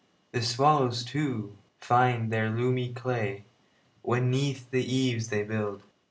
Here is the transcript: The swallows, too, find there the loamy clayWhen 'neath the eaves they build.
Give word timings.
The 0.31 0.41
swallows, 0.41 1.05
too, 1.05 1.59
find 1.79 2.33
there 2.33 2.49
the 2.51 2.57
loamy 2.57 2.91
clayWhen 2.91 4.23
'neath 4.29 4.71
the 4.71 4.83
eaves 4.83 5.27
they 5.27 5.43
build. 5.43 5.83